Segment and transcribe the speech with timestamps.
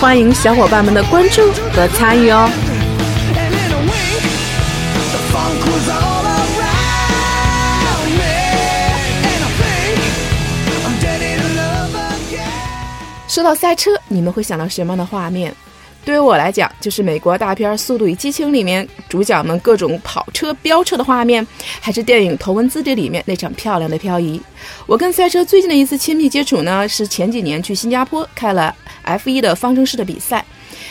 [0.00, 2.50] 欢迎小伙伴们的关注和参与哦。
[13.26, 15.54] 说到赛车，你们会想到什么样的画面？
[16.06, 21.44] 对于我来讲，就是美国大片《速度与激情》里面主角们各种跑车飙车的画面，
[21.80, 24.40] 还是电影《头文字 D》里面那场漂亮的漂移。
[24.86, 28.72] 我跟赛车最近的一次亲密接触呢，是前几年去新加坡开了
[29.04, 30.44] F1 的方程式的比赛，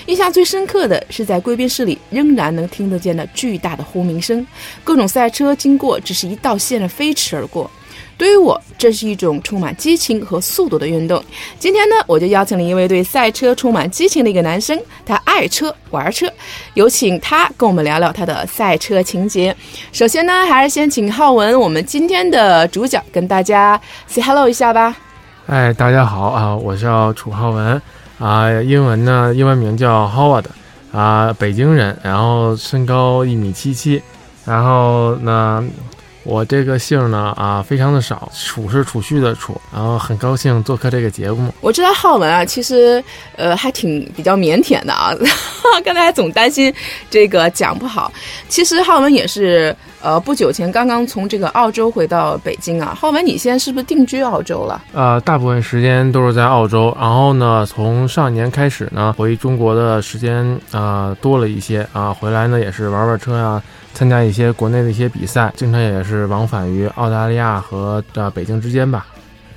[0.08, 4.46] 印象最深刻的是在贵宾室里仍然能听得见的巨大的轰鸣声，
[4.84, 7.72] 各种赛车经过只是一道线的飞驰而过。
[8.18, 11.22] 对于我，这是一种充满激情和速度的运动。
[11.60, 16.32] 今天呢，我就邀请了一位对赛车充满激情的一个男生，他爱车玩车，
[16.76, 19.54] 有请他跟我们聊聊他的赛车情节。
[19.92, 24.96] 首先呢，还是先请浩文，我们今天的主角，跟大家 say hello 一下吧。
[25.48, 27.82] 哎，大家好啊，我叫楚浩文
[28.18, 30.46] 啊，英文呢，英文名叫 Howard
[30.94, 34.02] 啊，北京人，然后身高一米七七，
[34.46, 35.68] 然后呢。
[36.26, 41.54] 我这个姓呢啊，非常的少，储是储蓄的储，然后很高兴做客这个节目。
[41.62, 43.02] 我知道浩文啊，其实
[43.36, 45.14] 呃还挺比较腼腆的啊，
[45.86, 46.74] 刚才总担心
[47.12, 48.12] 这个讲不好。
[48.50, 49.74] 其实浩文也是
[50.06, 52.96] 呃不久前刚刚从这个澳洲回到北京啊。
[52.96, 54.80] 浩文，你现在是不是定居澳洲了？
[54.94, 63.60] 呃，大部分时间都是在澳洲，然后呢，从上一年开始呢，回中国的时间啊多了一些啊，回来呢也是玩玩车呀。
[63.96, 69.08] 参加一些国内的一些比赛，经常也是往返于澳大利亚和呃北京之间吧。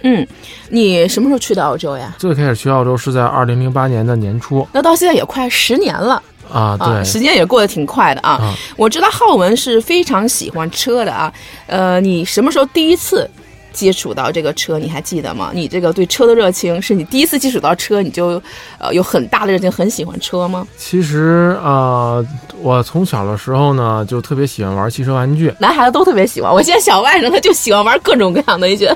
[0.02, 0.24] 嗯，
[0.70, 2.14] 你什么时候去的澳洲呀？
[2.18, 6.22] 最开始去澳洲是在二零零八年的年初，那到现在也快十年了
[6.52, 6.76] 啊。
[6.78, 8.54] 对，时间也过得挺快的啊。
[8.76, 11.32] 我知道浩文是非常喜欢车的啊。
[11.66, 13.28] 呃，你什么时候第一次？
[13.72, 15.50] 接触到这个车，你还记得吗？
[15.54, 18.40] 你这个对车的热情，是你第一次接触到车，你就
[18.78, 20.66] 呃有很大的热情，很喜欢车吗？
[20.76, 22.24] 其实啊，
[22.60, 26.52] 我从小的时候呢，就特别喜欢玩汽车玩具，男孩子都特别喜欢。
[26.52, 28.94] 我现在小外甥他就喜欢玩各种各样的一些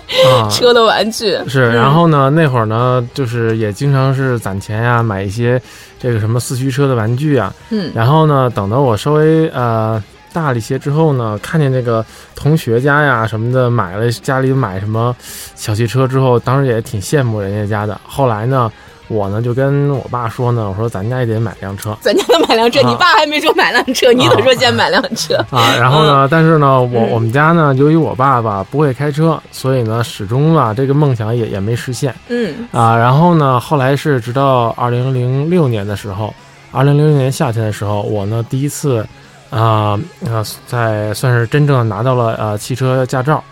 [0.50, 1.38] 车的玩具。
[1.48, 5.60] 是，然后呢，那会儿呢，就是也经常是攒钱呀，买一些
[6.00, 7.54] 这个什么四驱车的玩具啊。
[7.70, 7.92] 嗯。
[7.94, 10.02] 然后呢，等到我稍微呃。
[10.32, 12.04] 大了一些之后呢，看见这个
[12.34, 15.14] 同学家呀什么的买了家里买什么
[15.54, 18.00] 小汽车之后，当时也挺羡慕人家家的。
[18.06, 18.70] 后来呢，
[19.08, 21.96] 我呢就跟我爸说呢，我说咱家也得买辆车。
[22.00, 25.76] 咱家得买辆车，你爸还没说买辆车，你怎说先买辆车啊？
[25.76, 32.14] 然后呢，但是呢，我我们家呢，由于我爸爸不会开车，所以呢，始终啊这个梦想也也没实现。
[32.28, 36.32] 嗯啊，然后呢，后来是直到二零零六年的时候，
[36.70, 39.06] 二零零六年夏天的时候，我呢第一次。
[39.52, 43.44] 啊啊，在算是真正拿到了呃汽车驾照，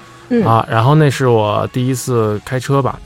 [0.47, 2.99] 啊，然后那是我第一次开车吧，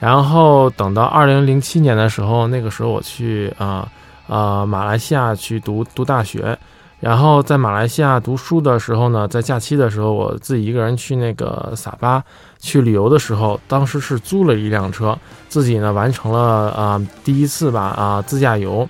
[0.00, 3.86] 然后等到二零零七年的时候，那个时候我去啊
[4.26, 6.58] 啊马来西亚去读读大学，
[6.98, 12.20] 然后在马来西亚读书的时候呢，在假期的时候，我自己一个人去那个撒巴
[12.58, 15.16] 去旅游的时候，当时是租了一辆车，
[15.48, 18.88] 自己呢完成了啊第一次吧啊自驾游。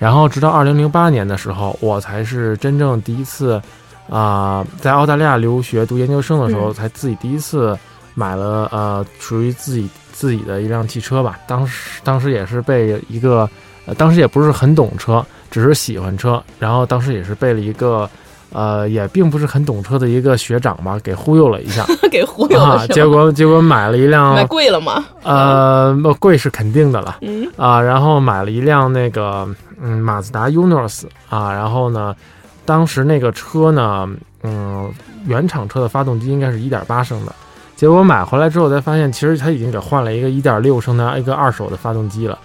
[0.00, 3.60] 然后，直到二零零八年的时候，我才是真正第一次，
[4.08, 7.78] 啊，在澳大利亚留学读研究生的时候，才自己第一次
[8.14, 11.38] 买了呃，属于自己自己的一辆汽车吧。
[11.46, 13.46] 当时，当时也是被一个，
[13.84, 16.42] 呃，当时也不是很懂车，只是喜欢车。
[16.58, 18.08] 然后，当时也是被了一个。
[18.52, 25.04] 呃，也并不是很懂车的一个学长吧，给忽悠了一下， 给忽悠了，结果结果买了一辆，买贵了吗？
[25.22, 27.48] 呃，贵是肯定的了，嗯。
[27.56, 29.48] 啊，然后买了一辆那个
[29.80, 32.14] 嗯马自达 UNOS 啊，然后呢，
[32.64, 34.08] 当时那个车呢，
[34.42, 34.90] 嗯，
[35.26, 37.32] 原厂车的发动机应该是一点八升的，
[37.76, 42.36] 结果买回来之后才发现，其实他已经给换了一个一点六升的一个二手的发动机了，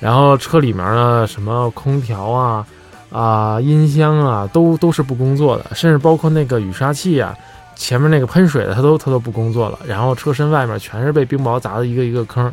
[0.00, 2.66] 然后车里面呢，什么空调啊。
[3.12, 7.36] 啊，音箱啊，都都是不工作的，甚至包括那个雨刷器啊，
[7.76, 9.78] 前面那个喷水的，它都它都不工作了。
[9.86, 12.50] 然后车身外面全是被冰雹砸的一个一个坑，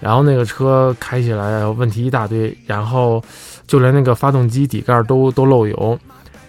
[0.00, 3.22] 然后那个车开起来问题一大堆，然后
[3.66, 5.98] 就连那个发动机底盖都都漏油。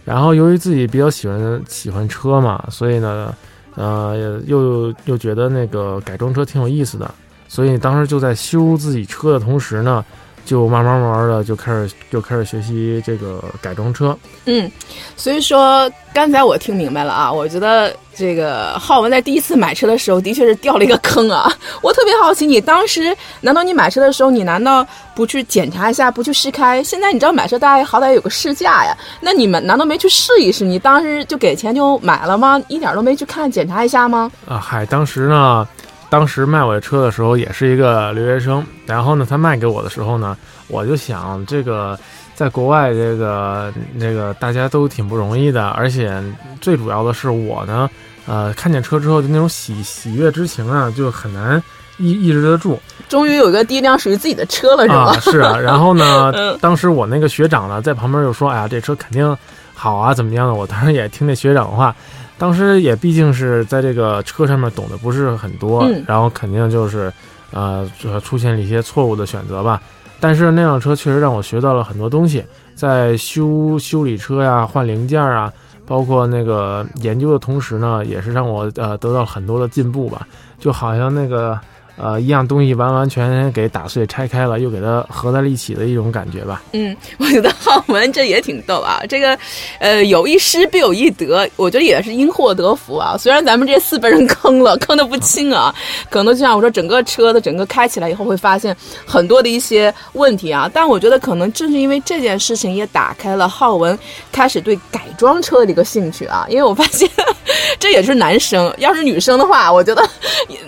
[0.05, 3.35] 然后由于自己比较喜欢喜欢车嘛，所以呢，
[3.75, 7.13] 呃，又又觉得那个改装车挺有意思的，
[7.49, 10.03] 所以当时就在修自己车的同时呢。
[10.49, 14.17] 就慢慢慢慢的就开始就开始学习这个改装车。
[14.45, 14.69] 嗯，
[15.15, 21.47] 所以说刚才我听明白了啊，我觉得这个浩文在第一次买车的时候的确是掉了一个坑啊。
[21.83, 26.83] 我特别好奇，你当时难道你买车的时候，你难道不去检查一下，不去试开？
[26.83, 30.65] 现在你知道买车大家好歹有个试驾呀，那你们难道没去试一试？
[30.65, 32.59] 你当时就给钱就买了吗？
[32.67, 34.31] 一点都没去看检查一下吗？
[34.47, 35.67] 啊，嗨，当时呢。
[36.09, 40.35] 当时卖我的车的时候也是一个留学生，然后呢，他卖给我的时候呢，
[40.67, 41.97] 我就想这个
[42.33, 46.19] 在国外这个那个大家都挺不容易的，而且
[46.59, 47.87] 最主要的是我呢，
[48.25, 51.61] 呃，看见车之后就那种喜喜悦之情啊，就很难
[51.97, 52.79] 抑抑制得住。
[53.07, 54.95] 终于有一个第一辆属于自己的车了，是吧？
[54.95, 55.57] 啊，是啊。
[55.61, 59.37] 然后呢，当时我那个学长呢在旁边就说：“哎呀，这车肯定
[59.75, 61.95] 好啊，怎么样的？”我当时也听那学长的话。
[62.39, 67.13] 当时也毕竟是在这个车上面懂得不是很多，然后肯定就是，
[67.51, 67.87] 呃，
[68.23, 69.79] 出现了一些错误的选择吧。
[70.19, 72.43] 但是那辆车确实让我学到了很多东西，
[72.73, 75.53] 在修修理车呀、换零件啊，
[75.85, 80.25] 包括那个研究的同时呢，也是让我呃得到很多的进步吧。
[80.57, 81.59] 就好像那个。
[82.01, 86.63] 呃，一样东西完完全全给打碎拆开了，又给它合在了一起的一种感觉吧。
[86.71, 89.01] 嗯，我觉得浩文这也挺逗啊。
[89.09, 89.37] 这个，
[89.79, 93.17] 呃，有一失必有一得，我觉得也是因祸得福啊。
[93.19, 95.75] 虽然咱们这四被人坑了，坑的不轻啊，
[96.09, 98.73] 可能就像我说，整个车的整个开起来以后会发现
[99.05, 100.71] 很多的一些问题啊。
[100.73, 103.99] 但我觉得可能正是因为这件事情，也打开了浩文
[104.31, 106.45] 开始对改装车的一个兴趣啊。
[106.47, 107.09] 因为我发现
[107.77, 110.07] 这也是男生，要是女生的话，我觉得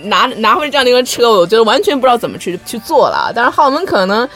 [0.02, 1.21] 拿拿回这样的一个车。
[1.30, 4.28] 我觉得完全不知道怎么去去做了，但是浩文可能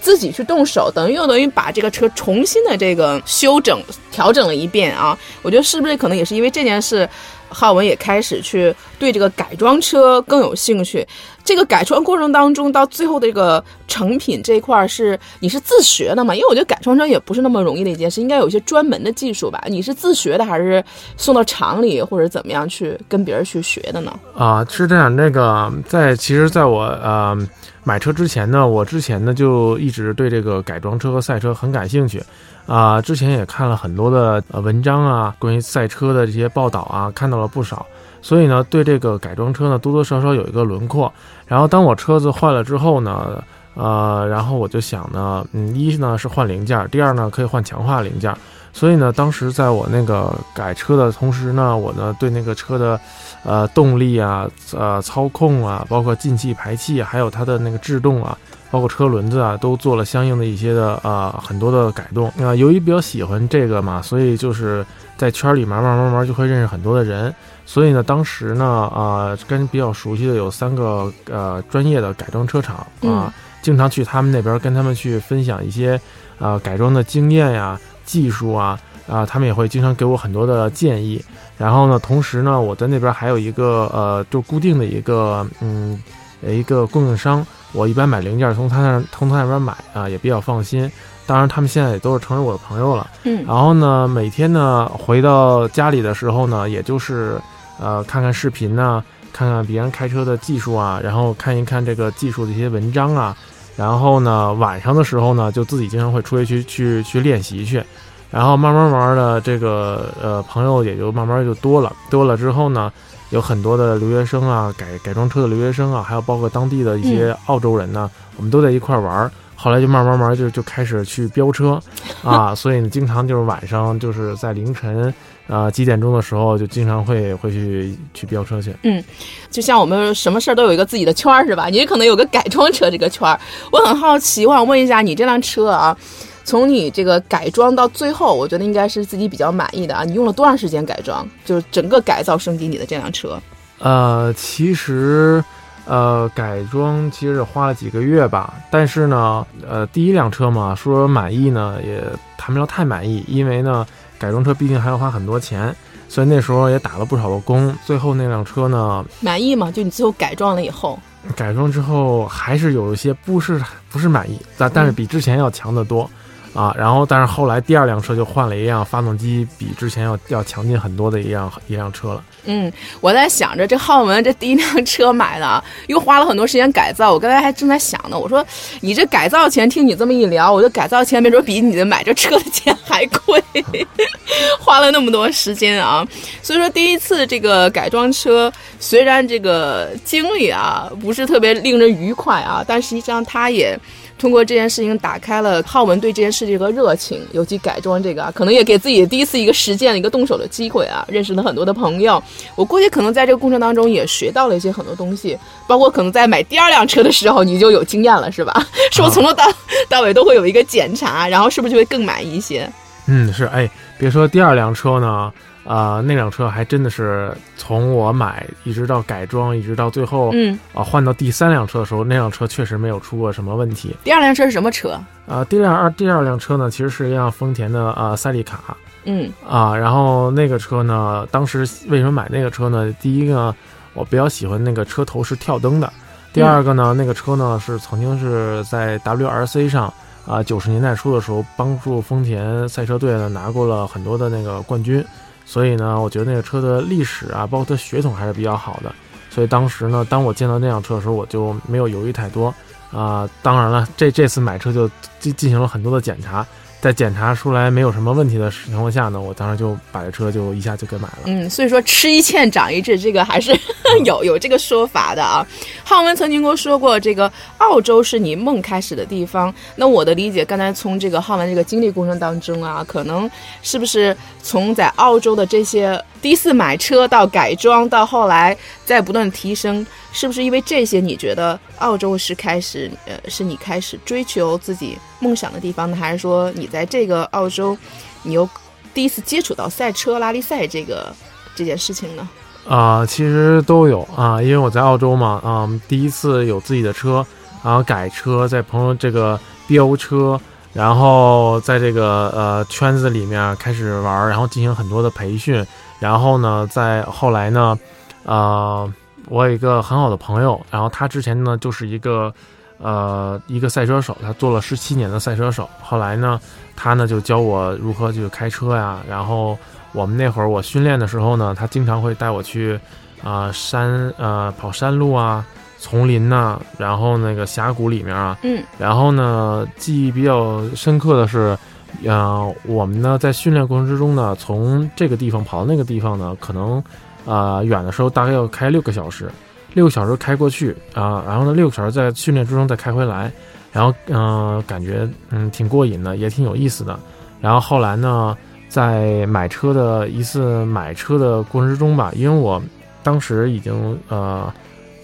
[0.00, 5.18] 自己去动手，等于又等于把这个车重新的这个修整调整了一遍啊！
[5.42, 7.08] 我觉得是不是可能也是因为这件事。
[7.48, 11.06] 浩文也开始去对这个改装车更有兴趣。
[11.44, 16.34] 这个改装过程当中，到最后的这个成品这一块儿是你是自学的吗？
[16.34, 19.62] 因为我觉得改装车也不是那么容易的一件事，应该有一些专门的技术吧？
[19.66, 20.82] 你是自学的，还是
[21.18, 24.18] 送到厂里，或者怎么样去跟别人去学的呢？
[24.34, 25.14] 啊，是这样。
[25.14, 27.36] 那个在其实，在我呃
[27.84, 32.22] 买车之前呢，我之前呢就一直对这个改装车和赛车很感兴趣。
[32.66, 37.84] 啊，之前也看了很多的呃文章啊，关于赛车的这些报道啊，看到了不少，
[38.22, 41.12] 所以呢，对这个改装车呢，多多少少有一个轮廓。
[41.46, 43.44] 然后当我车子坏了之后呢，
[43.74, 48.34] 呃，然后我就想呢，嗯，一呢是换零件，第二呢可以换强化零件。
[48.76, 53.00] 所以呢，当时在我那个改车的同时呢，我呢对那个车的，
[53.44, 58.36] 呃，动力啊，呃，操控啊，包括进气、排气，还有它的那个制动啊，
[58.72, 62.28] 包括车轮子啊，都做了相应的一些的呃很多的改动。
[62.42, 64.84] 啊，由于比较喜欢这个嘛，所以就是
[65.16, 67.32] 在圈里面慢慢慢慢就会认识很多的人。
[67.64, 73.32] 所以呢，当时呢，啊，跟比较熟悉的有三个呃专业的改装车厂啊，
[73.62, 75.98] 经常去他们那边跟他们去分享一些
[76.40, 77.78] 呃改装的经验呀。
[78.04, 78.78] 技术啊
[79.08, 81.22] 啊，他们也会经常给我很多的建议。
[81.56, 86.00] 然后呢，同时呢，我在那边还有一个呃，就固定的一个嗯，
[86.42, 87.46] 一个供应商。
[87.72, 90.90] 我一般买零件从他那从他那边买啊，也比较放心。
[91.26, 93.08] 当然，他们现在也都是成为我的朋友了。
[93.24, 93.44] 嗯。
[93.46, 97.40] 然后呢，每天呢回到家里的时候呢，也就是
[97.80, 99.02] 呃看看视频呐，
[99.32, 103.36] 看看别人开车的技术啊，然后看一看这个技术的一些文章啊。
[103.76, 107.82] 然后呢，晚上的时候呢，就自己经常会出去去去去练习去，
[108.30, 112.92] 然后慢慢玩的，这个呃朋友也就慢慢就多了，多了之后呢，
[113.30, 119.30] 有很多的留学生啊，改改装车的留学生啊，还有包括当地的一些澳洲人呢，我们都在一块玩儿。
[119.56, 121.80] 后来就慢慢慢就就开始去飙车，
[122.22, 125.14] 啊，所以呢，经常就是晚上就是在凌晨，
[125.46, 128.74] 呃几点钟的时候，就经常会会去去飙车去。
[128.82, 129.02] 嗯，
[129.50, 131.66] 就像我们什么事儿都有一个自己的圈儿是吧？
[131.66, 133.38] 你可能有个改装车这个圈儿。
[133.70, 135.96] 我很好奇，我想问一下，你这辆车啊，
[136.44, 140.04] 从你这个改装到最后，我觉得应该是自己比较满意的啊。
[140.04, 141.28] 你用了多长时间改装？
[141.44, 143.40] 就是整个改造升级你的这辆车？
[143.78, 145.42] 呃，其实。
[145.86, 152.02] 呃，改装其实花了几个月吧，但是呢，呃，第一辆车嘛，说满意呢，也
[152.38, 153.86] 谈不上太满意，因为呢，
[154.18, 155.74] 改装车毕竟还要花很多钱，
[156.08, 157.74] 所以那时候也打了不少的工。
[157.84, 159.70] 最后那辆车呢，满意吗？
[159.70, 160.98] 就你最后改装了以后，
[161.36, 166.08] 改装之后还是有一些不是不是满意，但但是比之前要强得多。
[166.54, 172.24] 啊，然后但是后来第二辆车就换了一辆发动机比之前要要强劲很多的一辆一辆车了。
[172.44, 177.12] 嗯，我在想着这浩文这第一辆车买的，又花了很多时间改造。
[177.12, 178.44] 我刚才还正在想呢，我说
[178.82, 183.42] 你这改造钱，听你这么一聊，我这改造钱没准比你的买这车的钱还贵，
[184.60, 186.06] 花了那么多时间啊。
[186.40, 193.76] 所以说第一次这个改装车虽然这个经历啊不是特别令人愉快啊，但实际上它也
[194.18, 202.22] 通过这件事情打开了浩文对这件事情的热情，尤其改装这个啊，可能也给自己第一次一个实践、一个动手的机会啊，认识了很多的朋友。
[202.54, 208.54] 我估计可能在这个过程当中也学到了一些很多东西，包括可能在买第二辆车的时候你就有经验了，是吧？
[208.92, 209.44] 是不是从头到
[209.90, 212.70] 到尾都会有一个检查，然后是不是就会更满意一些？
[213.06, 213.68] 嗯，是哎，
[213.98, 215.30] 别说第二辆车呢，
[215.64, 223.96] 啊，那辆车还真的是从我买一直到改装，一直到最后，嗯，啊，换到第三辆车的时候，那辆车确实没有出过什么问题。
[224.04, 225.00] 第二辆车是什么车？
[225.26, 232.94] 啊，第二二第二辆车呢，其实是一辆丰田的啊赛利卡，嗯啊，然后那个车呢，当时为什么买那个车呢？
[233.00, 233.54] 第一个，
[233.94, 235.88] 我比较喜欢那个车头是跳灯的；
[236.32, 239.92] 第二个呢，那个车呢是曾经是在 WRC 上。
[240.26, 245.04] 啊，九十年代初的时候，帮助丰田赛车队呢拿过了很多的那个冠军，
[245.46, 248.94] 所以呢，我觉得那个车的历史啊，包括它血统还是比较好的。
[249.30, 252.54] 所以当时呢，当我见到那辆车的时候，我就没有犹豫太多。
[252.92, 256.46] 啊，当然了，这这次买车就进进行了很多的检查。
[256.84, 261.20] 在检查出来没有什么问题的情况下呢，我当时就把这车就一下就给买了。
[261.24, 263.58] 嗯，所以说吃一堑长一智，这个还是
[264.04, 265.46] 有有这个说法的啊。
[265.82, 269.52] 浩文曾经跟我说过，这个澳洲是你梦开始的地方。
[269.76, 273.30] 那我的理解，刚才从这个浩文这个经历过程当中啊，可能
[273.62, 285.94] 是不是从在澳洲的这些第一次买车到改装，到后来在不断提升，是不是因为这些你觉得澳洲是开始呃是你开始追求自己梦想的地方呢？
[285.94, 287.76] 还是说你在这个澳洲，
[288.22, 288.48] 你又
[288.94, 291.14] 第一次接触到赛车拉力赛这个
[291.54, 292.26] 这件事情呢？
[292.66, 297.22] 啊、其实都有啊，因为我在澳洲嘛，啊、第一次有自己的车，
[297.62, 300.40] 然后改车，在朋友这个飙车，
[300.72, 305.62] 然后在这个呃圈子里面开始玩，然后进行很多的培训，
[306.00, 307.78] 然后呢，在后来呢，
[308.24, 308.92] 呃，
[309.28, 312.32] 我有一个很好的朋友，然后他之前呢就是一个
[312.78, 316.40] 呃一个赛车手，他做了十七年的赛车手，后来呢，
[316.76, 319.56] 他呢就教我如何去开车呀，然后
[319.92, 322.78] 我们那会儿我训练的时候呢，他经常会带我去
[323.22, 325.46] 啊、山呃跑山路啊、
[325.78, 328.62] 丛林呐、然后那个峡谷里面啊，嗯。
[328.78, 331.56] 然后呢，记忆比较深刻的是，
[332.04, 336.82] 呃，我们呢在训练过程之中呢，从这个地方跑到那个地方呢，可能、
[337.24, 339.30] 呃远的时候大概要开六个小时，
[339.72, 343.30] 六个小时开过去啊、然后呢六个小时在训练之中再开回来，
[343.72, 346.98] 然后嗯、感觉嗯挺过瘾的，也挺有意思的。
[347.40, 348.36] 然后后来呢，
[348.68, 352.62] 在买车的一次买车的过程之中吧，因为我
[353.02, 354.52] 当时已经呃。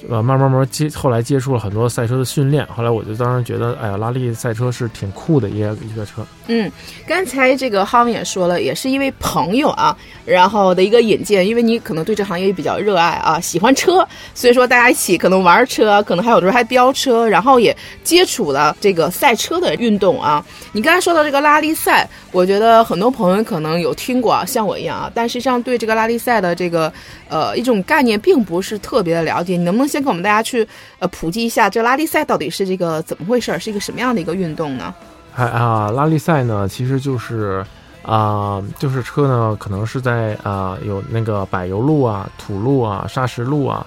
[0.09, 6.25] 呃，慢慢慢接，后来接触了很多赛车的训练，后来我就当时觉得，哎呀，拉力赛车是挺酷的一个一个车。
[6.47, 6.71] 嗯，
[7.07, 20.45] 刚才这个浩文也说了，也是因为朋友啊，然后的一个引荐，因为你可能对这行业也比较热爱啊，喜欢车，所以说大家一起可能玩车，可能还有的时候还飙车，然后也接触了这个赛车的运动啊。
[20.73, 26.93] 你刚才说到这个拉力赛，我觉得很多朋友可能有听过啊，像我一样啊，但实际上对这个拉力赛的这个
[27.31, 29.57] 呃一种概念并不是特别的了解。
[29.57, 30.67] 你能不能先给我们大家去
[30.99, 34.95] 呃普及一下，这拉力赛到底是这个怎么回事儿，是一个什么样的一个运动呢？
[35.33, 37.65] 还啊，拉力赛呢，其实就是
[38.03, 43.87] 啊、就是车呢，可能是在啊、有那个柏油路啊、土路啊、砂石路啊，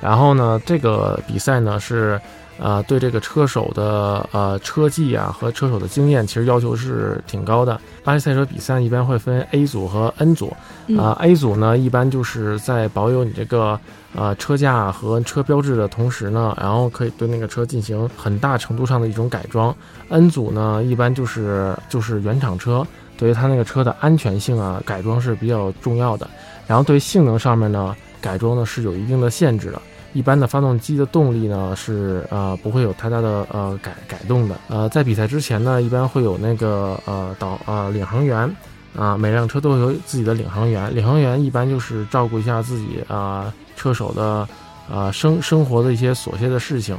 [0.00, 2.20] 然后呢，这个比赛呢是
[2.60, 7.80] 呃对这个车手的呃车技啊和车手的经验，其实要求是挺高的。
[8.04, 10.54] 巴西赛车比赛一般会分 A 组和 N 组，
[10.98, 13.78] 啊、a 组呢一般就是在保有你这个
[14.14, 19.74] 呃车架和车标志的同时呢，然后可以对那个车进行很大程度上的一种改装。
[20.08, 22.86] N 组呢一般就是就是原厂车，
[23.16, 26.28] 对于它那个车的安全性啊改装是比较重要的。
[26.66, 29.80] 然后对性能上面呢改装呢是有一定的限制的。
[30.12, 34.56] 一般的发动机的动力呢是呃不会有太大的呃改改动的。
[34.68, 38.54] 呃，在比赛之前呢，一般会有那个呃导呃领航员，
[38.96, 40.94] 啊、每辆车都有自己的领航员。
[40.94, 44.48] 领航员一般就是照顾一下自己啊、车手的
[44.90, 46.96] 呃生生活的一些琐屑的事情，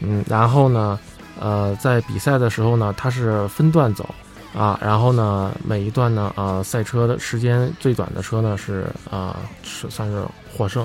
[0.00, 0.98] 嗯，然后呢，
[1.40, 4.14] 呃，在比赛的时候呢，它是分段走。
[4.56, 10.24] 啊，然后呢，每一段呢，呃，赛车的时间最短的车呢是啊、是算是
[10.56, 10.84] 获胜。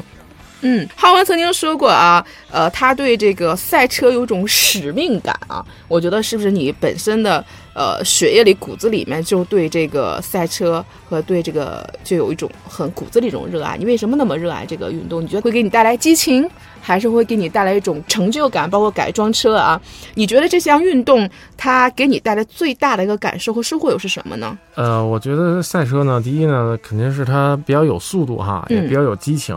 [0.66, 5.64] 嗯，浩文曾经说过啊，呃，他对这个赛车有种使命感啊。
[5.90, 7.44] 我觉得是不是你本身的
[7.74, 13.76] 呃血液里、骨子里面就对这个赛车和对这个就有一种很骨子里一种热爱？
[13.78, 15.22] 你为什么那么热爱这个运动？
[15.22, 16.50] 你觉得会给你带来激情，
[16.82, 18.70] 还是会给你带来一种成就感？
[18.70, 19.80] 包括改装车啊，
[20.16, 24.58] 你觉得这项运动它给你带来最大的一个感受和收获又是什么呢？
[24.76, 29.54] 呃，我觉得赛车呢，第一呢，肯定是它比较有速度哈，也嗯比较有激情。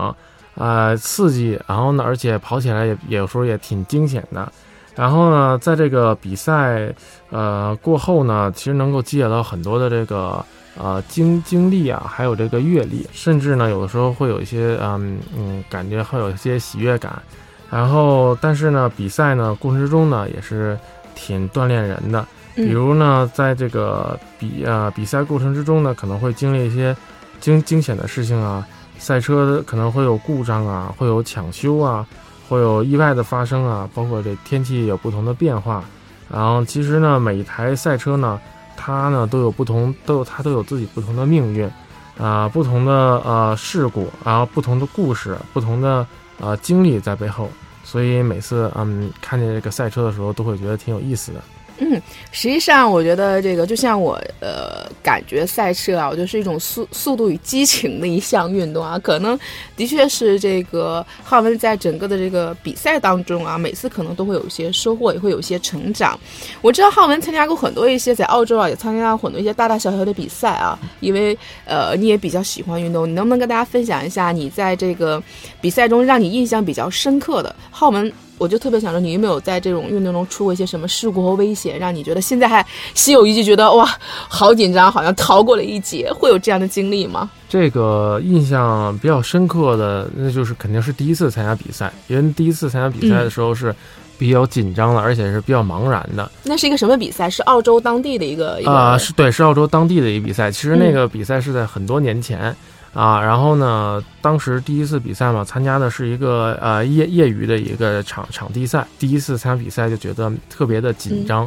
[0.57, 4.51] 呃刺激，然后呢，而且跑起来也也有时候也挺惊险的。
[4.95, 6.93] 然后呢，在这个比赛
[7.31, 10.45] 呃过后呢，其实能够积累到很多的这个
[10.79, 17.23] 呃经经历啊，还有这个阅历，甚至呢有的时候会有一些嗯嗯感觉会有一些喜悦感。
[17.69, 20.79] 然后，但是呢，比赛呢过程之中呢也是
[21.15, 22.25] 挺锻炼人的。
[22.55, 26.97] 比如呢，在这个比呃比赛过程之中呢，可能会经历一些
[27.39, 28.67] 惊惊险的事情啊，
[28.99, 32.07] 赛车可能会有故障啊，会有抢修啊，
[32.49, 35.85] 会有意外的发生啊，包括这天气有不同的变化。
[36.29, 38.41] 然后其实呢，每一台赛车呢，
[38.77, 41.71] 它呢都有不同，都有它都有自己不同的命运，
[42.19, 42.93] 啊，不同的
[43.25, 46.07] 呃事故，然后不同的故事，不同的
[46.41, 47.49] 呃经历在背后。
[47.85, 51.41] 所以每次嗯看见这个赛车的时候，都会觉得挺有意思的。
[51.79, 52.01] 嗯，
[52.33, 58.99] 实际上我觉得这个就像我呃，感觉赛车啊，我觉得是一种速速度与激情的一项运动啊。
[58.99, 59.39] 可能
[59.77, 66.19] 的确是这个浩文在整个的这个比赛当中啊，每次可能都会有一些收获，也会有一些成长。
[66.63, 70.79] 我知道浩文参加过很多一些在澳洲啊，也参加过很多一些大大小小的比赛啊。
[71.01, 75.23] 因为呃，你也比较喜欢运动，你能不能跟大家分享一下你在这个
[75.61, 78.11] 比赛中让你印象比较深刻的浩文？
[78.39, 82.65] 我就特别想说，你有没有在这种运动中出过一些什么事故和危险，让你觉得现在还
[82.95, 83.89] 心有余悸，觉得哇，
[84.29, 87.31] 好紧张，好像逃过了一劫，会有这样的经历吗？
[87.49, 93.75] 这个印象比较深刻的，那就是肯定是第一次参加比赛，因为第一次参加比赛的时候是
[94.19, 96.31] 比较紧张的，而且是比较茫然的。
[96.43, 97.31] 那是一个什么比赛？
[97.31, 100.51] 是澳洲当地的一个啊，是对，是澳洲当地的一个比赛。
[100.51, 102.55] 其实那个比赛是在很多年前。
[102.97, 111.43] 啊，然后呢，当时第一次比赛嘛，参加的是一个呃业业余的一个场场地赛，第一次参加比赛就觉得特别的紧张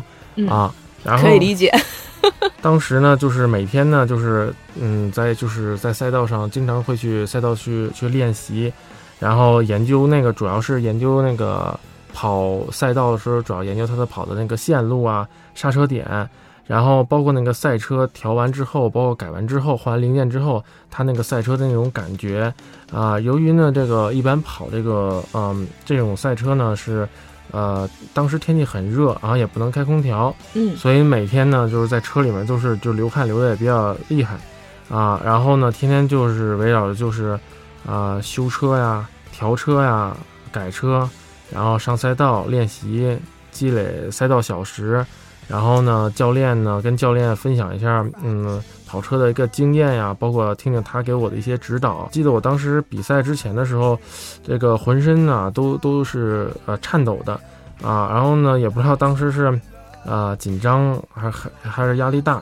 [0.48, 0.72] 啊，
[1.04, 1.74] 然后可以理解。
[2.62, 8.72] 当时呢，就是每天呢，就是嗯，在就是在赛道上经常会去赛道去去练习，
[9.20, 11.78] 然后研究那个主要是研究那个
[12.14, 16.30] 跑赛道的时候，主要研究它的跑的那个线路啊，刹车点。
[16.70, 22.54] 然后包括那个赛车调完之后，包括改完之后，换完零件之后，它那个赛车的那种感觉
[22.94, 27.10] 啊，由于呢这个一般跑这个嗯这种赛车呢是，
[27.50, 34.38] 呃当时天气很热，然后也不能开空调，嗯，所以每天呢就是在车里面就是就流汗流的也比较厉害，
[34.96, 37.40] 啊，然后呢天天就是围绕着就是
[37.84, 40.16] 啊修车呀、调车呀、
[40.52, 41.10] 改车，
[41.50, 43.18] 然后上赛道练习，
[43.50, 45.04] 积累赛道小时。
[45.50, 52.08] 然后呢，教练呢跟教练分享一下，嗯，跑车的一个经验呀，包括听听他给我的一些指导。
[52.12, 53.98] 记得我当时比赛之前的时候，
[54.44, 57.34] 这个浑身呢都都是呃颤抖的，
[57.82, 59.60] 啊，然后呢也不知道当时是，
[60.06, 62.42] 呃紧张还还还是压力大。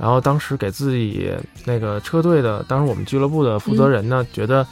[0.00, 1.32] 然后当时给自己
[1.64, 4.64] 那个车队的，当时我们俱乐部的负责人呢觉得，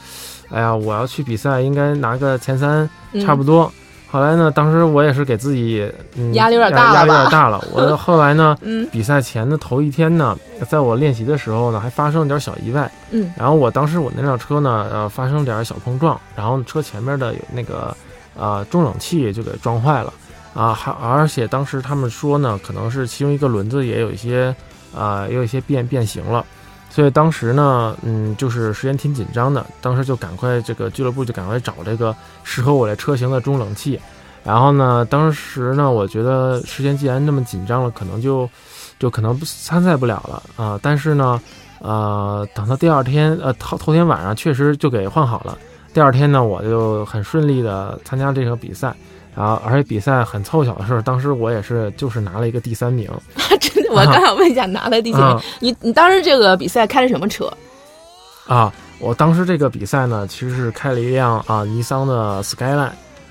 [0.49, 2.89] 哎呀，我要去比赛应该拿个前三
[3.25, 3.69] 差不多。
[4.17, 4.49] 后来呢？
[4.49, 7.63] 当时我也是给自己嗯压力有点大了压力有点大了。
[7.71, 8.57] 我后来呢，
[8.91, 10.35] 比赛前的头一天呢，
[10.67, 12.91] 在我练习的时候呢，还发生了点小意外。
[13.11, 17.95] 嗯，然后我当时我那辆车呢，呃，发生点小碰撞，然后车前面的那个
[18.35, 20.11] 呃中冷器就给撞坏了
[20.55, 24.55] 啊，还而且当时他们说呢，可能是其中一个轮子也有一些
[24.97, 26.43] 啊，也有一些变变形了。
[26.89, 33.99] 所以当时呢，嗯，就是时间挺紧张的，当时就赶快这个俱乐部就赶快找这个适合我这车型的中冷器，
[34.43, 38.49] 然后呢，当时呢，我觉得时间既然那么紧张了，可能就
[38.97, 40.79] 就可能不参赛不了了啊。
[40.81, 41.39] 但是呢，
[41.79, 45.55] 呃，等到第二天，呃，头头天晚上确实就给换好了，
[45.93, 48.95] 第二天呢，我就很顺利的参加这个比赛。
[49.37, 53.07] 啊，而且比赛很凑巧的是，当时我也是就是拿了一个第三名。
[53.61, 55.39] 真的，我刚想问一下，拿了第三名？
[55.59, 57.51] 你你当时这个比赛开的什么车？
[58.47, 62.89] 啊，我当时这个比赛呢，其实是开了一辆啊，尼桑的 Skyline。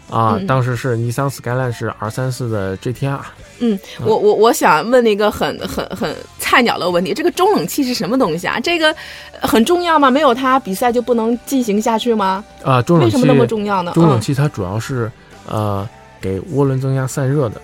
[0.08, 3.18] 啊，当时是尼桑 Skyline 是 R 三四的 GTR。
[3.58, 8.60] 嗯，我我我想问一个很很很菜鸟的问题，这个中冷器是什么东西啊？
[8.60, 8.94] 这个
[9.42, 10.08] 很重要吗？
[10.08, 12.44] 没有它，比赛就不能进行下去吗？
[12.62, 13.90] 啊，中冷器为什么那么重要呢？
[13.94, 15.10] 中冷器它主要是。
[15.48, 15.88] 呃，
[16.20, 17.60] 给涡轮增压散热的，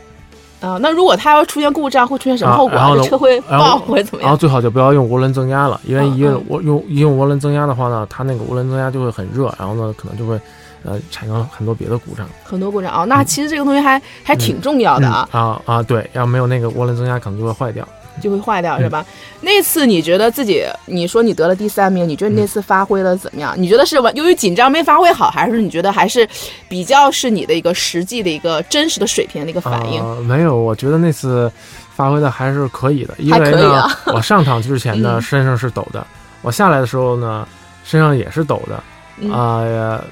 [0.61, 2.77] 啊，那如果它要出现故障，会出现什么后果？
[2.77, 4.29] 然后车会爆，会怎么样？
[4.29, 10.41] 然后最好就不要用涡轮增压了，因为一用涡用一用涡轮增压的话呢，它那个涡轮增压就会很热，然后呢，可能就会
[10.85, 12.29] 呃产生很多别的故障。
[12.45, 15.83] 很多故障啊，那其实这个东西还还挺重要的啊啊啊！
[15.83, 17.87] 对，要没有那个涡轮增压，可能就会坏掉。
[18.21, 19.05] 就会坏掉是吧？
[19.41, 23.55] 那次你觉得自己，你说你得了第三名，你觉得你那次发挥的怎么样？
[23.57, 26.29] 你觉得是由于紧张没发挥好，还是你觉得还是
[26.69, 30.05] 比较是你的一个实际的一个真实的水平的一个反应？
[30.27, 31.51] 没有，我觉得那次
[31.95, 36.07] 发挥的还是可以的，因为呢， 我上场之前呢身上是抖的，
[36.43, 37.47] 我下来的时候呢
[37.85, 38.83] 身上也是抖的。
[39.31, 40.03] 啊呀、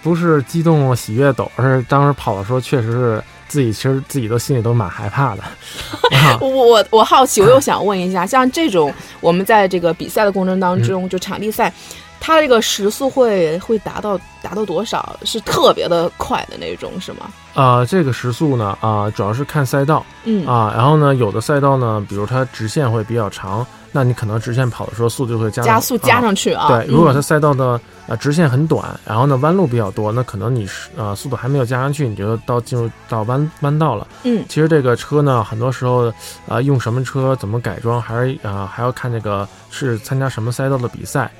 [0.00, 5.42] 不是激动喜悦抖，而是当时跑的时候确实是自己其实自己都心里都蛮害怕的。
[6.16, 11.72] 啊我我我好奇，我又想问一下，像这种我们在这个比赛的过程当中，就场地赛，
[12.20, 15.18] 它这个时速会会达到达到多少？
[15.24, 17.30] 是特别的快的那种，是吗？
[17.54, 26.68] 啊，这个时速呢，啊、主要是看赛道嗯啊，然后呢，有的赛道呢，比如它直线会比较长，那你可能直线跑的时候速度就会加加速加啊上去啊。
[26.68, 34.06] 对，如果它嗯赛道的呃直线很短，然后呢弯路比较多，那可能你是呃速度还没有加上去，你就到进入到弯弯道了。
[34.22, 36.12] 嗯其实这个车呢，很多时候
[36.46, 41.30] 呃用什么车怎么改装，还是啊、呃还要看这个是参加什么赛道的比赛。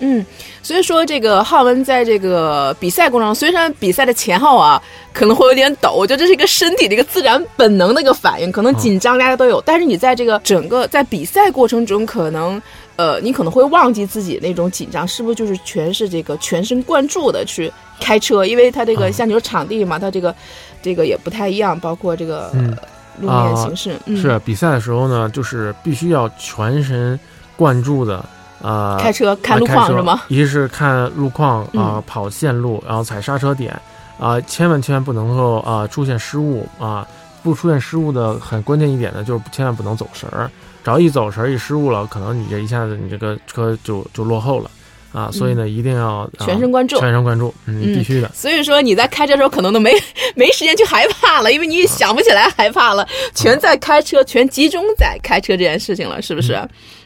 [0.00, 0.24] 嗯，
[0.62, 4.82] 所以说这个浩文在这个比赛过程中，虽然比赛的前后啊
[5.12, 12.60] 可能会有点抖，我觉得这是一个身体的一个自然本能的一个反应，可能紧张大家都有，但是你在这个整个在比赛过程中，可能
[12.96, 18.44] 呃你可能会忘记自己那种紧张，是不是就是全是这个全神贯注的去开车？
[18.44, 20.34] 因为它这个嗯像你说场地嘛，它这个
[20.82, 22.76] 这个也不太一样，包括这个嗯。
[23.20, 27.20] 路面形式，嗯，是比赛的时候呢，就是必须要全神
[27.54, 28.24] 贯注的
[28.62, 30.22] 呃开车看路况是吗？
[30.28, 33.78] 一是看路况啊、嗯跑线路，然后踩刹车点
[34.18, 37.06] 啊、千万千万不能够啊、出现失误啊、
[37.42, 40.50] 不出现失误的很关键一点呢，就是千万不能走神儿。
[40.82, 44.70] 只要一走神儿一失误了，可能你这一下子你这个车就就落后了
[45.12, 48.30] 啊，所以呢一定要、全神贯注全神贯注，嗯，嗯必须的。
[48.34, 49.92] 所以说你在开车的时候可能都没
[50.36, 56.58] 没时间去害怕了，因为你也想不起来害怕了，全在开车，全集中在开车这件事情了，是不是？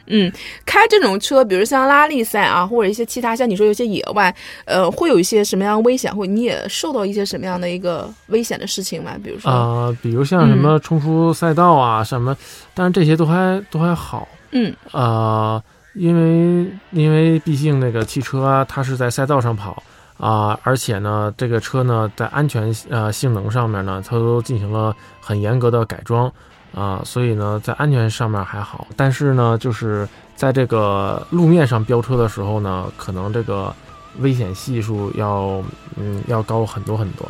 [0.07, 0.31] 嗯，
[0.67, 4.31] 开这种车，比如像拉力赛啊，或者一些其他，像你说有些野外，
[4.65, 9.13] 呃，会有一些什么样的危险，或你也受到一些什么样的一个危险的事情吗？
[9.23, 12.37] 比如说，啊、比如像什嗯么冲出赛道啊，什么，
[12.75, 14.27] 但是这些都还都还好。
[14.51, 15.61] 嗯呃，
[15.95, 19.81] 因为因为毕竟那个汽车啊，它是在赛道上跑
[20.17, 26.31] 啊、而且呢，这个车呢在安全呃性能上面呢，它都进行了很严格的改装
[26.73, 28.87] 啊、所以呢，在安全上面还好。
[28.95, 33.73] 但是呢，就是在这个路面上飙车的时候呢，可能这个
[34.19, 35.63] 危险系数要
[35.97, 37.27] 嗯要高很多很多。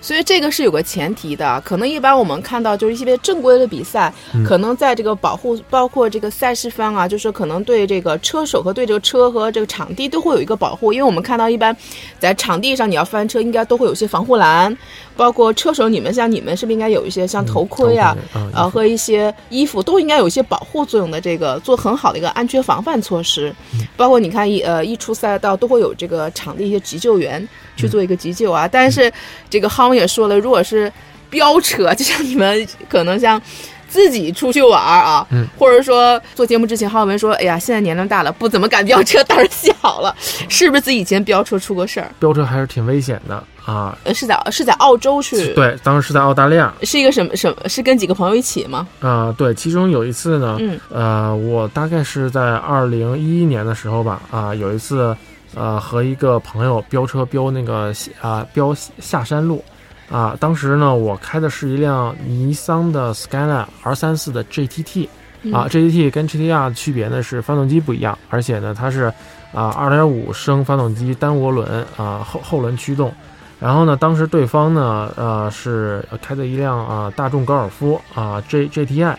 [0.00, 11.74] 所以这个是有个前提的，可能一般我们看到就是一些正规的比赛，嗯可能在这个保护，包括这个赛事方啊，就是可能对这个车手和对这个车和这个场地都会有一个保护，因为我们看到一般
[12.18, 14.76] 在场地上你要翻车，应该都会有一些防护栏，
[15.16, 18.16] 包括车手你们像你们是不是应该有一些像头盔啊？
[18.34, 23.54] 嗯，呃，和一些衣服都应该有一些保护作用的，这个做很好的一个安全防范措施，
[23.96, 28.66] 包括你看一呃一出赛道都会有这个场地一些急救员去做一个急救啊。
[28.66, 29.12] 但是
[29.48, 30.92] 这个浩文也说了，如果是
[31.30, 33.40] 飙车， 就像你们可能像。
[33.86, 40.12] 自己出去玩啊，嗯或者说做节目之前，浩文说：“哎呀，现在年龄大了，不怎么敢飙车， 胆儿小了，
[40.48, 42.10] 是不是自己以前飙车出过事儿？
[42.18, 43.96] 飙车还是挺危险的啊。
[44.02, 47.68] 呃，是在是在澳洲去，，对，当时是在澳大利亚是一个什么什么？
[47.68, 48.84] 是跟几个朋友一起吗？
[48.98, 55.16] 啊、对，其中有一次呢，嗯呃，我大概是在二零一一年的时候吧，啊、有一次，
[55.54, 59.64] 呃，和一个朋友飙车飙那个啊、飙下山路，
[60.10, 65.08] 啊、当时呢，我开的是一辆尼桑的 Skyline R 三四的 GTT，
[65.52, 69.04] 啊，GTT 跟 GTR 的区别呢是发动机不一样，而且呢它是
[69.52, 73.12] 啊二点五升发动机单涡轮啊后后轮驱动。
[73.60, 79.14] 然后呢，当时对方呢，呃，是开的一辆啊、大众高尔夫啊 J GTI，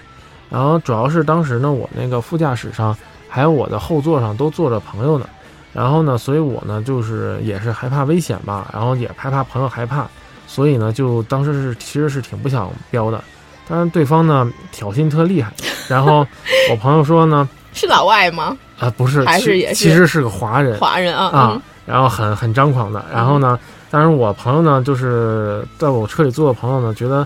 [0.49, 2.95] 然后主要是当时呢，我那个副驾驶上
[3.27, 5.27] 还有我的后座上都坐着朋友呢，
[5.75, 10.07] 然后呢，所以我呢就是也是害怕危险吧，然后也害怕朋友害怕，
[10.47, 13.21] 所以呢就当时是其实是挺不想飙的，
[13.67, 15.51] 但是对方呢挑衅特厉害，
[15.89, 16.25] 然后
[16.71, 18.55] 我朋友说呢，是老外吗？
[18.79, 23.05] 啊、不是，其还是也是其实是个华人，华人啊，啊，然后很很张狂的。
[23.13, 23.59] 然后呢，
[23.89, 27.25] 但是我朋友呢，就是在我车里坐的朋友呢，觉得，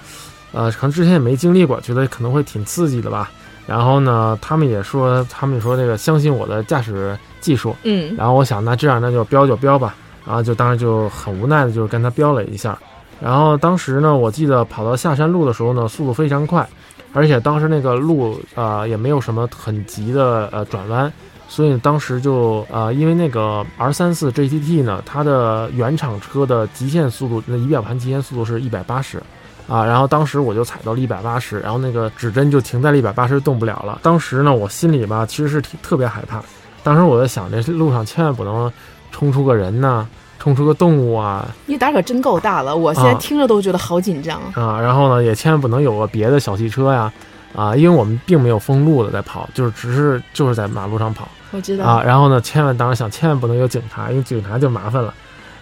[0.52, 3.32] 呃，可能之前也没经历过，觉得可能会挺刺激的吧。
[3.66, 7.75] 然后呢，他们也说，他们也说这个相信我的驾驶技术。
[7.84, 9.95] 嗯然后我想，那这样那就标就标吧。
[10.25, 12.78] 然后就当时就很无奈的就跟他标了一下。
[13.19, 16.67] 然后当时呢，我记得跑到下山路的时候呢，速度非常快，
[17.13, 21.12] 而且当时那个路啊、呃也没有什么很急的呃转弯，
[21.47, 29.21] 所以当时就呃因为那个 R 三四 GTT 呢，它的原厂车的极限速度，那仪表盘极限速度是一百八十。
[29.67, 33.99] 啊，然后当时我就踩到了一百八十，然后那个指针就停在了一百八十，动不了了。
[34.02, 36.41] 当时呢，我心里吧其实是挺特别害怕，
[36.84, 38.72] 当时我在想，这路上千万不能
[39.12, 40.08] 冲出个人呐、
[40.39, 44.62] 冲出个动物啊你胆可真够大了，我现在啊听着都觉得好紧张啊。
[44.62, 47.12] 啊，然后呢，也千万不能有个别的小汽车呀。
[47.56, 52.04] 啊，因为我们并没有封路的在跑，就是只是就是在马路上跑我知道啊。
[52.06, 55.12] 然后呢，千万当时想千万不能有警察，因为警察就麻烦了。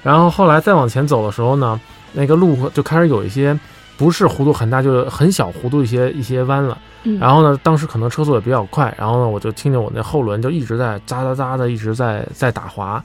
[0.04, 1.80] 然后后来再往前走的时候呢，
[2.12, 3.58] 那个路就开始有一些
[3.98, 6.78] 不是弧度很大，就是很小弧度一些一些弯了。
[7.04, 7.18] 嗯。
[7.20, 13.04] 然后呢，当时可能车速也比较快，然后呢，我就听见我那后轮就一直在扎扎扎的一直在在打滑，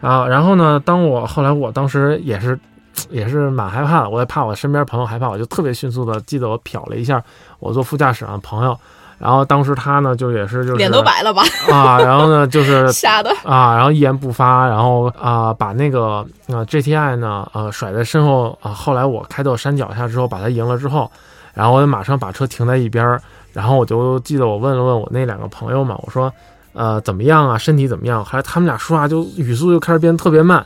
[0.00, 2.58] 啊，然后呢，当我后来我当时也是
[3.10, 7.22] 也是蛮害怕的，我也怕我身边朋友害怕，我就特别迅速的记得我瞟了一下
[7.58, 8.78] 我坐副驾驶上的朋友，
[9.18, 11.42] 然后当时他呢就也是就是脸都白了吧？
[11.70, 13.30] 啊，然后呢就是 吓的。
[13.44, 21.10] 啊，然后一言不发，然后啊、把那个啊、GTI 呢呃甩在身后啊、后来我开到山脚下之后，把他赢了之后，
[21.54, 23.20] 然后我就马上把车停在一边儿，
[23.52, 26.32] 然后我就记得我问了问我那两个朋友嘛，我说
[26.72, 28.24] 呃怎么样啊，身体怎么样？
[28.24, 30.64] 后来他们俩说话就语速就开始变得特别慢。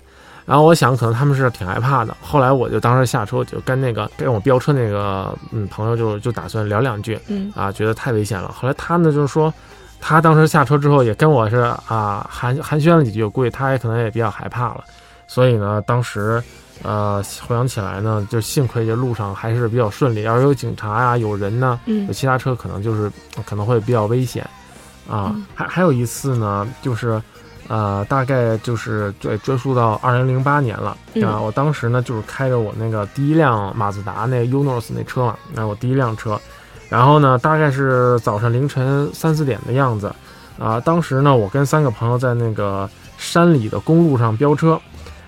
[0.48, 2.16] 然后我想，可能他们是挺害怕的。
[2.22, 8.50] 后来我就当时下车，就跟那个跟我飙车那个嗯朋友就就打算聊两句，嗯啊，觉得太危险了。
[8.50, 9.52] 后来他呢就是说，
[10.00, 11.56] 他当时下车之后也跟我是
[11.86, 14.82] 啊寒寒暄了几句，我估计他也可能也比较害怕了。
[15.26, 16.42] 所以呢，当时
[16.82, 20.22] 呃回想起来呢，就幸亏这路上还是比较顺利。
[20.22, 23.12] 要是有警察呀、有人呢，嗯有其他车，可能就是
[23.44, 24.42] 可能会比较危险
[25.06, 25.30] 啊。
[25.34, 27.22] 嗯还还有一次呢，就是。
[27.68, 31.38] 呃，大概就是对追溯到二零零八年了嗯啊！
[31.38, 36.40] 我当时呢就是开着我那个第一辆马自达那 Unos 那车嘛，那我第一辆车，
[36.88, 40.10] 然后呢，大概是早上凌晨三四点的样子，
[40.58, 44.80] 啊，当时呢，我跟三个朋友在那个山里的公路上飙车，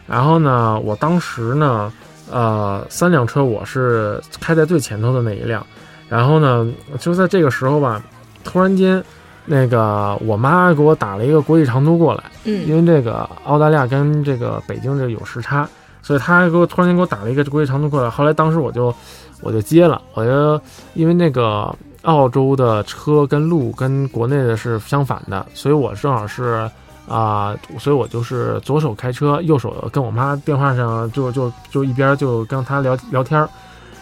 [0.06, 1.92] 然后呢，我当时呢，
[2.30, 5.64] 呃，三辆车我是开在最前头的那一辆，
[6.08, 6.66] 然后呢，
[6.98, 8.02] 就在这个时候吧，
[8.44, 9.04] 突然间，
[9.44, 15.68] 那个我妈给我打了一个国际长途过来，嗯因嗯为这个澳大利亚跟这个北京这有时差，
[16.02, 18.08] 所以她给我突然间给我打了一个国际长途过来。
[18.08, 18.94] 后来当时我就
[19.40, 20.60] 我就接了，我就
[20.94, 26.70] 因为那个澳洲的车跟路跟国内的是相反的，所以我正好是
[27.08, 33.48] 啊、所以我就是左手开车，右手跟我妈电话上就就就一边就跟她聊聊天儿。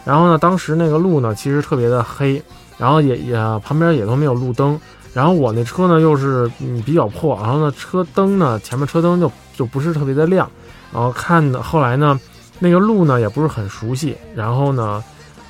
[0.05, 2.42] 然后呢，当时那个路呢其实特别的黑，
[2.77, 4.79] 然后也也旁边也都没有路灯。
[5.14, 10.49] 然后我那车呢又是嗯比较破，然后呢车灯呢前面车灯就就不是特别的亮，
[10.92, 12.18] 然后看的后来呢
[12.59, 15.03] 那个路呢也不是很熟悉，然后呢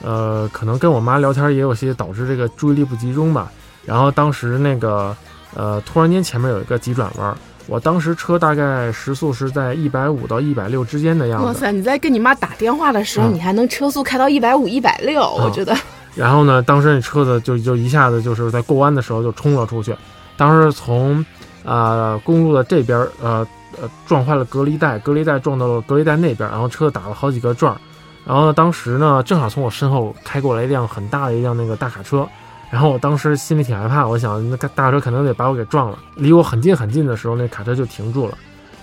[0.03, 3.51] 呃可能跟我妈聊天也有些导致这个注意力不集中吧，
[3.85, 5.14] 然后当时那个
[5.55, 11.71] 呃突然间前面有一个急转弯，我当时车大概时速是在一百五到一百六之间的样子，哇塞！
[11.73, 13.35] 你在跟你妈打电话的时候，嗯。
[13.35, 15.77] 你还能车速开到一百五、一百六，我觉得
[16.18, 19.94] 然后呢，当时那车子就就一下子就是在过弯的时候就冲了出去，
[20.37, 21.24] 当时从
[21.64, 23.46] 呃公路的这边呃
[23.81, 27.78] 呃撞坏了隔离带，隔离带撞到了隔离带那边，然后车打了好几个转儿，
[28.26, 32.26] 然后呢，当时呢正好从我身后开过来一辆很大的一辆那个大卡车，
[32.68, 38.37] 然后我当时心里挺害怕，我想那大卡车肯定得把我给撞了，离我很近很近的时候，那卡车就停住了。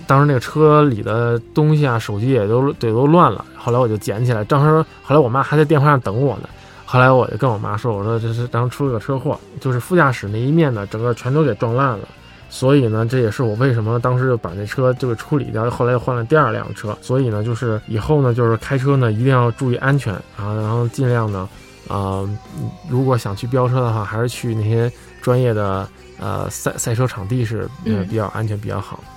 [0.07, 3.43] 当时那个车里的东西啊，手机也都也都乱了。
[3.57, 6.49] 后来我就捡起来，当时后来我妈还在电话上等我呢。
[6.85, 12.07] 后来我就跟我妈说：“我说这是当时出了个车祸，就是副驾驶那一面呢，整个全都给撞烂了。
[12.47, 16.95] 所以呢，这也是我为什么当时就把那车就给处理掉，后来又换了第二辆车。
[17.01, 21.49] 所以呢，就是以后呢，就是开车呢一定要注意安全啊，然后尽量呢，
[21.89, 22.23] 啊、
[22.87, 24.89] 如果想去飙车的话，还是去那些
[25.21, 29.03] 专业的呃赛赛车场地是比较安全比较好。
[29.03, 29.14] 嗯，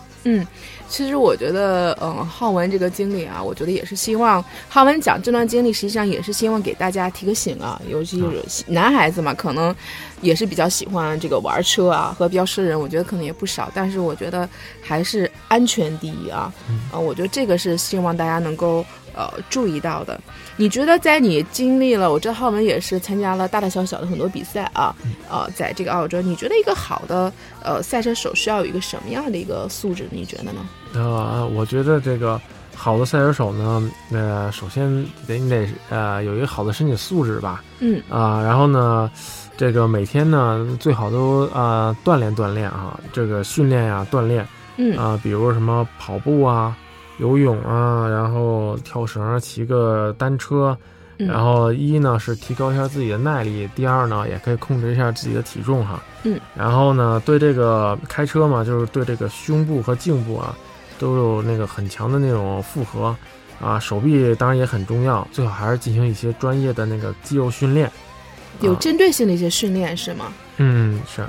[0.88, 9.74] 其实我觉得，嗯，浩文这个经历啊，我觉得也是希望浩文讲这段经历，实际上也是希望给大家提个醒啊，尤其是男孩子嘛，可能
[10.22, 14.48] 也是比较喜欢这个玩车啊和飙车人，我觉得可能也不少，但是我觉得
[14.82, 16.80] 还是安全第一啊，嗯。
[16.92, 18.84] 呃，我觉得这个是希望大家能够
[19.18, 20.18] 呃注意到的。
[20.56, 24.94] 你觉得在你经历了，我知道浩文也是参加了大大小小的很多比赛啊，
[25.28, 30.06] 呃，在这个澳洲，你觉得一个好的呃赛车手需要有一个什么样的一个素质？
[30.10, 30.60] 你觉得呢？
[30.94, 32.40] 呃，我觉得这个
[32.74, 34.88] 好的赛车手呢，呃，首先
[35.26, 39.10] 得你得呃有一个好的身体素质吧，嗯啊、然后呢，
[39.56, 46.76] 这个每天呢最好都啊、锻炼锻炼啊，这个训练呀、锻炼嗯啊、比如什么跑步啊、
[47.18, 50.76] 游泳啊，然后跳绳、骑个单车，
[51.18, 56.02] 嗯然后一呢是提高一下自己的耐力，第二呢也可以控制一下自己的体重哈。
[56.22, 60.56] 嗯，然后呢对这个开车嘛，就是对这个胸部和颈部啊
[60.98, 63.14] 都有那个很强的那种负荷
[63.60, 67.86] 啊，手臂当然也很重要，最好还是进行一些专业的那个肌肉训练。
[67.88, 67.92] 啊
[68.60, 70.32] 有针对性的一些训练是吗？
[70.56, 71.24] 嗯是，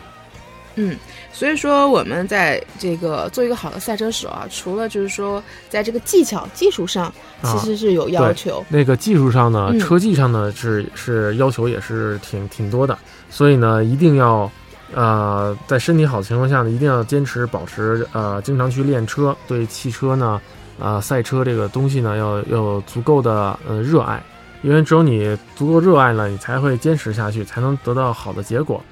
[0.75, 0.97] 嗯，
[1.32, 7.13] 所以说我们在这个做一个好的赛车手啊，除了就是说在这个技巧技术上，
[7.44, 8.63] 其实是有要求。
[8.70, 12.98] 那个技术上呢，嗯车技上呢是是要求也是挺挺多的，
[13.30, 14.50] 所以呢一定要。
[14.92, 20.42] 呃，在身体好的情况下呢，一定要坚持保持呃，经常去练车，对汽车呢，
[20.80, 24.20] 呃，赛车这个东西呢，要要有足够的呃热爱，
[24.63, 28.84] 因为只有你足够热爱了，你才会坚持下去，才能得到好的结果。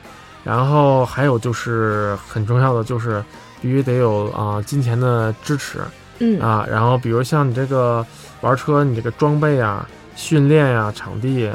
[0.44, 3.24] 然后还有就是很重要的就是
[3.62, 5.80] 必须得有啊、金钱的支持
[6.20, 8.06] 嗯啊，然后比如像你这个
[8.42, 11.52] 玩车，你这个装备啊、训练呀、场地、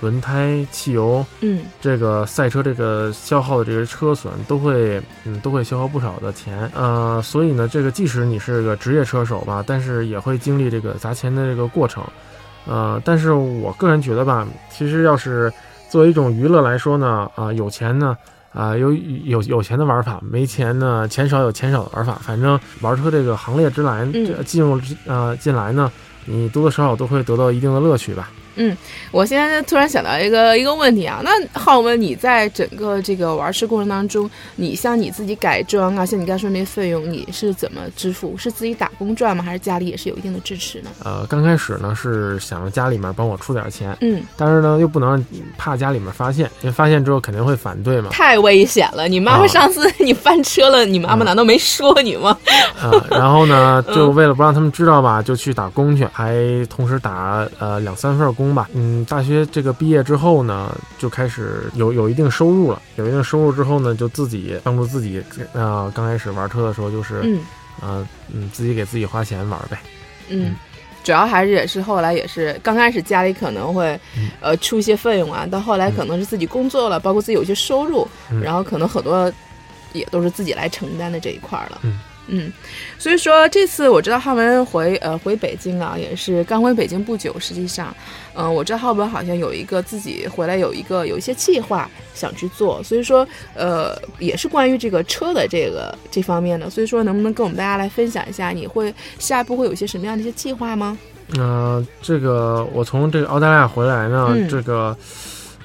[0.00, 6.70] 轮胎、汽油，嗯这个赛车这个消耗的这些车损都会，嗯，都会消耗不少的钱。
[6.74, 12.04] 呃，所以呢，这个即使你是个职业车手吧，但是也会经历这个砸钱的这个过程。
[12.66, 15.52] 呃，但是我个人觉得吧，其实要是
[15.92, 18.16] 作为一种娱乐来说呢，啊、有钱呢。
[18.54, 22.18] 啊、有有有钱的玩法，没钱呢，钱少有钱少的玩法。
[22.20, 24.06] 反正玩车这个行列之来，
[24.44, 25.90] 进入之呃进来呢，
[26.26, 28.30] 你多多少少都会得到一定的乐趣吧。
[29.10, 38.36] 我现在突然想到一个一个问题啊，那浩文，你在整个这个玩车过程当中，你像你自己改装啊，像你刚才说那些费用，你是怎么支付？
[38.36, 39.42] 是自己打工赚吗？
[39.42, 40.90] 还是家里也是有一定的支持呢？
[41.04, 45.24] 呃，刚开始呢是想让家里面帮我出点钱，嗯，但是呢，又不能让
[45.56, 48.10] 怕家里面发现，因为发现之后肯定会反对嘛。
[48.10, 49.06] 太危险了！
[49.08, 52.36] 你妈妈啊上次你翻车了，你妈妈难道没说你吗？
[52.80, 56.34] 啊、然后呢，就为了不让他们知道吧，就去打工去，还
[56.68, 58.68] 同时打呃两三份工吧。
[58.74, 65.22] 嗯，大学这个毕业之后呢，就开始有有一定收入了，有一定收入之后呢，就自己帮助自己。
[65.52, 67.40] 呃，刚开始玩车的时候就是，嗯
[67.80, 69.78] 呃嗯，自己给自己花钱玩呗。
[70.28, 70.56] 嗯嗯。
[71.04, 79.32] 主要还是也是后来也是刚开始家里可能会嗯，呃出一些费用啊，到后来可能是自己工作了，包括自己有一些收入，嗯然后可能很多
[79.92, 81.80] 也都是自己来承担的这一块了。
[81.82, 82.52] 嗯嗯，
[82.98, 87.34] 所以说这次我知道浩文回呃回北京啊，也是刚回北京不久。
[87.38, 87.94] 实际上，
[88.34, 96.70] 嗯、我知道浩文好像有一个自己回来有一个有一些计划想去做，所以说呃也是关于这个车的这个这方面的。
[96.70, 100.96] 所以说能不能跟我们大家来分享一下，你会下一步会有一些什么样的一些计划吗？
[101.36, 104.96] 呃，这个我从这个澳大利亚回来呢，嗯这个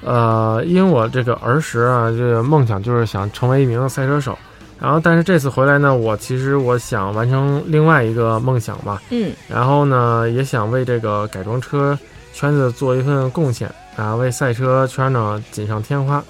[0.04, 4.38] 呃，因为我这个儿时啊，这个梦想就是想成为一名赛车手。
[4.80, 9.02] 然后，但是这次回来呢，我其实我想完成另外一个梦想吧。
[9.10, 11.98] 嗯然后呢，也想为这个改装车
[12.32, 16.24] 圈子做一份贡献啊，为赛车圈呢锦上添花，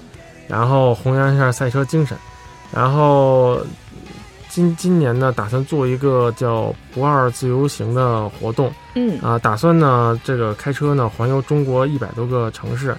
[0.47, 2.17] 然后弘扬一下赛车精神。
[2.71, 3.59] 然后
[4.49, 8.71] 今今年呢，打算做一个叫“不二自由行”的活动。
[8.95, 12.95] 嗯啊，打算呢这个开车呢环游中国一百多个城市，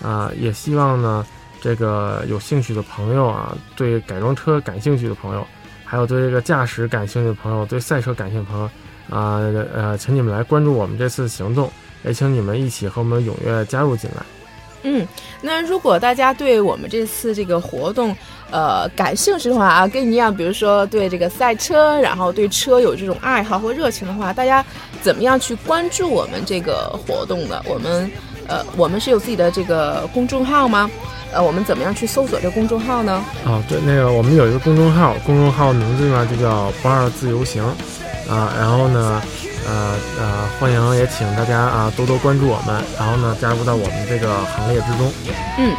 [0.00, 1.26] 啊，也希望呢
[1.62, 5.46] 这个有兴趣的朋友啊，对改装车感兴趣的朋友，
[5.84, 8.66] 还有对这个驾驶感兴趣的朋友，对赛车感兴趣的朋友，
[9.16, 9.38] 啊
[9.72, 11.70] 呃，请你们来关注我们这次行动，
[12.02, 14.22] 也请你们一起和我们踊跃加入进来。
[14.84, 15.06] 嗯，
[15.40, 18.16] 那如果大家对我们这次这个活动，
[18.50, 24.64] 呃，感兴趣的话啊，跟你一样，比如说对这个赛车，然后对车有这种爱好或热情的话，大家
[25.00, 27.62] 怎么样去关注我们这个活动的？
[27.64, 28.10] 我们，
[28.48, 30.90] 呃，我们是有自己的这个公众号吗？
[31.32, 33.24] 呃，我们怎么样去搜索这公众号呢？
[33.46, 37.64] 哦，对，那个我们有一个公众号，公众号名字呢就叫“不二自由行”，
[38.28, 39.22] 啊，然后呢，
[39.66, 45.10] 呃呃，欢迎也请大家啊多多关注我们，然后呢加入到我们这个行列之中。
[45.58, 45.74] 嗯，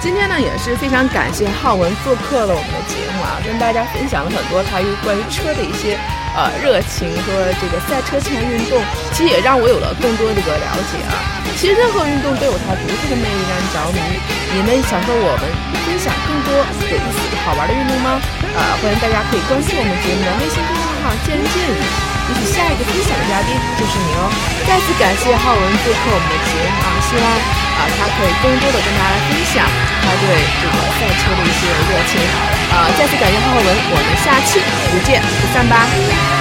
[0.00, 5.98] 今天呢也是非常感谢浩文做客了我们的节目啊，跟大家分享了很多他于关于车的一些
[6.38, 8.78] 呃热情和这个赛车这项运动，
[9.12, 11.18] 其实也让我有了更多的一个了解啊。
[11.58, 13.98] 其实任何运动都有它独特的魅力，让人着迷。
[14.54, 15.42] 你们想和我们
[15.82, 16.54] 分享更多
[16.88, 18.22] 有意思、好玩的运动吗？
[18.54, 21.76] 呃，欢迎大家可以关注我们节目的微信公众号“见人见语”，
[22.28, 24.28] 也许下一个分享的嘉宾就是你哦。
[24.68, 29.64] 再次感谢浩文做客我们的节目啊，希望啊他可以更多的跟大家来分享
[30.04, 30.24] 他对
[30.60, 32.20] 这个赛车的一些热情。
[32.70, 34.60] 啊，再次感谢浩文，我们下期
[34.92, 36.37] 不见不散吧。